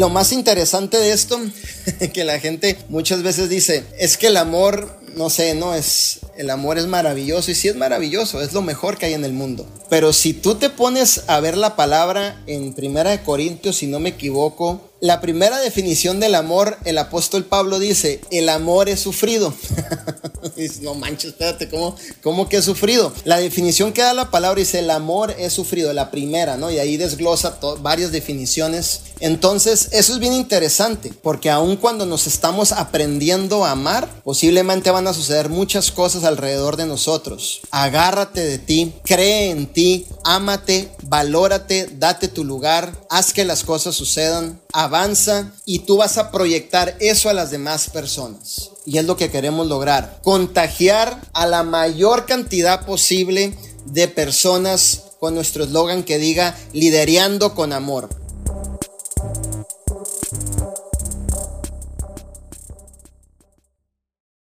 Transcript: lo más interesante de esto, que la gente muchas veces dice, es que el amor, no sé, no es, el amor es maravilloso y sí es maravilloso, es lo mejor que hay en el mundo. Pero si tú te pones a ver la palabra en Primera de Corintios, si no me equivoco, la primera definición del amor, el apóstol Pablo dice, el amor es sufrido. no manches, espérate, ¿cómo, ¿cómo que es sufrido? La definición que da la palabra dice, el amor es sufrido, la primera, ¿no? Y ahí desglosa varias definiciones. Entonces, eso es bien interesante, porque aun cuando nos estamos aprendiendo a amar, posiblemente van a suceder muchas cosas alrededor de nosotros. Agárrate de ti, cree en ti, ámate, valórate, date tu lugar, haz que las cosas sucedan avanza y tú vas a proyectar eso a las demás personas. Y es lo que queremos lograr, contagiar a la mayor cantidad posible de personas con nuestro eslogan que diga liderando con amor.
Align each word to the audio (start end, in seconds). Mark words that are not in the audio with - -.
lo 0.00 0.08
más 0.08 0.32
interesante 0.32 0.96
de 0.96 1.12
esto, 1.12 1.38
que 2.14 2.24
la 2.24 2.40
gente 2.40 2.78
muchas 2.88 3.22
veces 3.22 3.50
dice, 3.50 3.84
es 3.98 4.16
que 4.16 4.28
el 4.28 4.38
amor, 4.38 4.98
no 5.14 5.28
sé, 5.28 5.54
no 5.54 5.74
es, 5.74 6.20
el 6.38 6.48
amor 6.48 6.78
es 6.78 6.86
maravilloso 6.86 7.50
y 7.50 7.54
sí 7.54 7.68
es 7.68 7.76
maravilloso, 7.76 8.40
es 8.40 8.54
lo 8.54 8.62
mejor 8.62 8.96
que 8.96 9.04
hay 9.04 9.12
en 9.12 9.26
el 9.26 9.34
mundo. 9.34 9.68
Pero 9.90 10.14
si 10.14 10.32
tú 10.32 10.54
te 10.54 10.70
pones 10.70 11.24
a 11.26 11.38
ver 11.40 11.58
la 11.58 11.76
palabra 11.76 12.42
en 12.46 12.72
Primera 12.72 13.10
de 13.10 13.22
Corintios, 13.22 13.76
si 13.76 13.88
no 13.88 14.00
me 14.00 14.08
equivoco, 14.08 14.90
la 15.00 15.20
primera 15.20 15.58
definición 15.60 16.18
del 16.18 16.34
amor, 16.34 16.78
el 16.86 16.96
apóstol 16.96 17.44
Pablo 17.44 17.78
dice, 17.78 18.22
el 18.30 18.48
amor 18.48 18.88
es 18.88 19.00
sufrido. 19.00 19.52
no 20.82 20.94
manches, 20.94 21.32
espérate, 21.32 21.68
¿cómo, 21.68 21.96
¿cómo 22.22 22.48
que 22.48 22.58
es 22.58 22.64
sufrido? 22.64 23.12
La 23.24 23.38
definición 23.38 23.92
que 23.92 24.02
da 24.02 24.14
la 24.14 24.30
palabra 24.30 24.58
dice, 24.58 24.80
el 24.80 24.90
amor 24.90 25.34
es 25.38 25.52
sufrido, 25.52 25.92
la 25.92 26.10
primera, 26.10 26.56
¿no? 26.56 26.70
Y 26.70 26.78
ahí 26.78 26.96
desglosa 26.96 27.58
varias 27.80 28.12
definiciones. 28.12 29.00
Entonces, 29.20 29.88
eso 29.92 30.12
es 30.14 30.18
bien 30.18 30.32
interesante, 30.32 31.12
porque 31.22 31.50
aun 31.50 31.76
cuando 31.76 32.06
nos 32.06 32.26
estamos 32.26 32.72
aprendiendo 32.72 33.64
a 33.64 33.72
amar, 33.72 34.08
posiblemente 34.24 34.90
van 34.90 35.06
a 35.06 35.14
suceder 35.14 35.48
muchas 35.48 35.90
cosas 35.90 36.24
alrededor 36.24 36.76
de 36.76 36.86
nosotros. 36.86 37.60
Agárrate 37.70 38.40
de 38.40 38.58
ti, 38.58 38.92
cree 39.04 39.50
en 39.50 39.66
ti, 39.66 40.06
ámate, 40.24 40.90
valórate, 41.02 41.88
date 41.98 42.28
tu 42.28 42.44
lugar, 42.44 42.92
haz 43.08 43.32
que 43.32 43.44
las 43.44 43.64
cosas 43.64 43.94
sucedan 43.94 44.60
avanza 44.72 45.52
y 45.64 45.80
tú 45.80 45.96
vas 45.96 46.18
a 46.18 46.30
proyectar 46.30 46.96
eso 47.00 47.28
a 47.28 47.34
las 47.34 47.50
demás 47.50 47.90
personas. 47.90 48.70
Y 48.90 48.98
es 48.98 49.04
lo 49.04 49.16
que 49.16 49.30
queremos 49.30 49.68
lograr, 49.68 50.18
contagiar 50.24 51.20
a 51.32 51.46
la 51.46 51.62
mayor 51.62 52.26
cantidad 52.26 52.84
posible 52.84 53.54
de 53.84 54.08
personas 54.08 55.14
con 55.20 55.32
nuestro 55.32 55.62
eslogan 55.62 56.02
que 56.02 56.18
diga 56.18 56.56
liderando 56.72 57.54
con 57.54 57.72
amor. 57.72 58.08